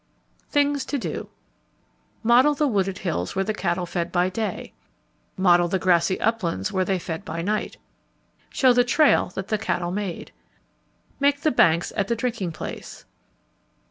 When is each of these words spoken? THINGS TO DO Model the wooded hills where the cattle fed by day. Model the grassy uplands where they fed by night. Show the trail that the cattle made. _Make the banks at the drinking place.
THINGS 0.49 0.83
TO 0.83 0.97
DO 0.97 1.29
Model 2.23 2.55
the 2.55 2.65
wooded 2.67 2.97
hills 2.97 3.35
where 3.35 3.45
the 3.45 3.53
cattle 3.53 3.85
fed 3.85 4.11
by 4.11 4.29
day. 4.31 4.73
Model 5.37 5.67
the 5.67 5.77
grassy 5.77 6.19
uplands 6.19 6.71
where 6.71 6.83
they 6.83 6.97
fed 6.97 7.23
by 7.23 7.43
night. 7.43 7.77
Show 8.49 8.73
the 8.73 8.83
trail 8.83 9.29
that 9.35 9.49
the 9.49 9.59
cattle 9.59 9.91
made. 9.91 10.31
_Make 11.21 11.41
the 11.41 11.51
banks 11.51 11.93
at 11.95 12.07
the 12.07 12.15
drinking 12.15 12.51
place. 12.51 13.05